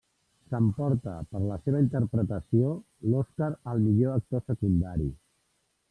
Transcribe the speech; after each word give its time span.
S'emporta 0.53 1.13
per 1.33 1.41
la 1.43 1.59
seva 1.67 1.83
interpretació 1.85 2.73
l'Oscar 3.11 3.53
al 3.75 3.87
millor 3.87 4.19
actor 4.19 4.47
secundari. 4.53 5.11